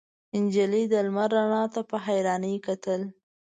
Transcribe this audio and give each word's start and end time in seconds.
نجلۍ 0.43 0.83
د 0.91 0.93
لمر 1.07 1.29
رڼا 1.35 1.63
ته 1.73 1.81
په 1.89 1.97
حيرانۍ 2.05 2.55
کتل. 2.67 3.01